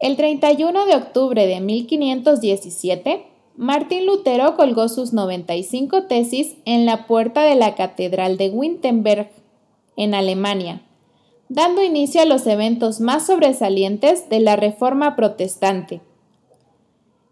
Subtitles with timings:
[0.00, 3.26] El 31 de octubre de 1517,
[3.56, 9.30] Martín Lutero colgó sus 95 tesis en la puerta de la Catedral de Wittenberg,
[9.96, 10.82] en Alemania,
[11.48, 16.00] dando inicio a los eventos más sobresalientes de la Reforma Protestante.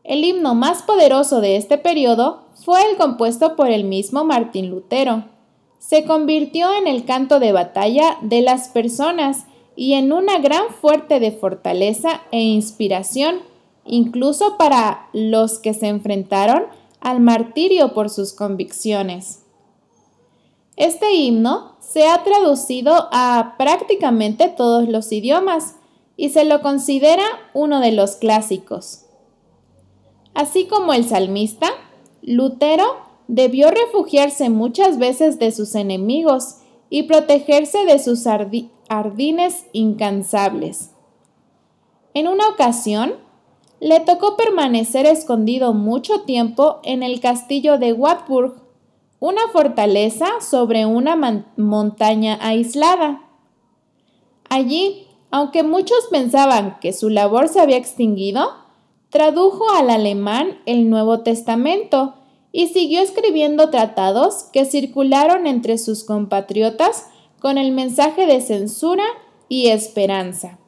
[0.03, 5.25] El himno más poderoso de este periodo fue el compuesto por el mismo Martín Lutero.
[5.79, 11.21] Se convirtió en el canto de batalla de las personas y en una gran fuerte
[11.21, 13.43] de fortaleza e inspiración,
[13.85, 16.65] incluso para los que se enfrentaron
[17.01, 19.43] al martirio por sus convicciones.
[20.77, 25.77] Este himno se ha traducido a prácticamente todos los idiomas
[26.17, 29.03] y se lo considera uno de los clásicos.
[30.35, 31.69] Así como el salmista,
[32.23, 32.85] Lutero
[33.29, 36.57] debió refugiarse muchas veces de sus enemigos
[36.91, 38.27] y protegerse de sus
[38.89, 40.91] ardines incansables.
[42.15, 43.15] En una ocasión,
[43.81, 48.55] le tocó permanecer escondido mucho tiempo en el castillo de Wartburg,
[49.21, 51.17] una fortaleza sobre una
[51.57, 53.23] montaña aislada.
[54.49, 58.51] Allí, aunque muchos pensaban que su labor se había extinguido,
[59.11, 62.15] tradujo al alemán el Nuevo Testamento
[62.53, 67.09] y siguió escribiendo tratados que circularon entre sus compatriotas
[67.47, 69.05] con el mensaje de censura
[69.49, 70.59] y esperanza.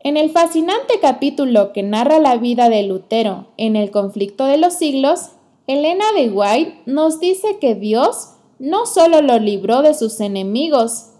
[0.00, 4.74] En el fascinante capítulo que narra la vida de Lutero en el conflicto de los
[4.74, 5.30] siglos,
[5.66, 11.12] Elena de White nos dice que Dios no solo lo libró de sus enemigos,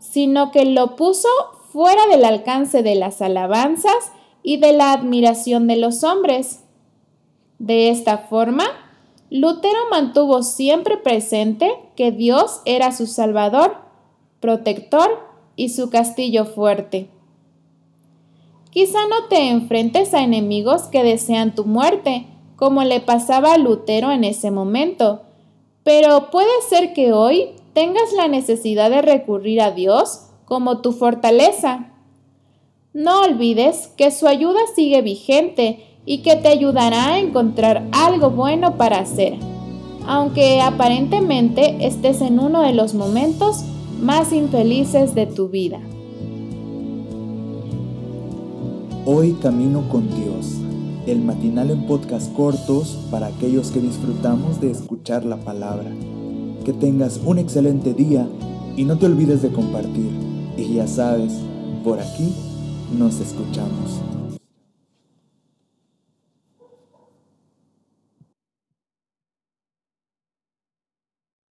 [0.00, 1.28] sino que lo puso
[1.70, 4.10] fuera del alcance de las alabanzas
[4.42, 6.64] y de la admiración de los hombres.
[7.60, 8.64] De esta forma,
[9.30, 13.76] Lutero mantuvo siempre presente que Dios era su Salvador,
[14.40, 15.10] protector
[15.54, 17.10] y su castillo fuerte.
[18.70, 24.12] Quizá no te enfrentes a enemigos que desean tu muerte, como le pasaba a Lutero
[24.12, 25.22] en ese momento,
[25.84, 31.92] pero puede ser que hoy tengas la necesidad de recurrir a Dios como tu fortaleza.
[32.94, 38.76] No olvides que su ayuda sigue vigente y que te ayudará a encontrar algo bueno
[38.76, 39.34] para hacer,
[40.06, 43.64] aunque aparentemente estés en uno de los momentos
[44.00, 45.80] más infelices de tu vida.
[49.04, 50.58] Hoy camino con Dios,
[51.06, 55.90] el matinal en podcast cortos para aquellos que disfrutamos de escuchar la palabra.
[56.64, 58.28] Que tengas un excelente día
[58.76, 60.10] y no te olvides de compartir.
[60.58, 61.32] Y ya sabes,
[61.82, 62.34] por aquí
[62.98, 64.17] nos escuchamos.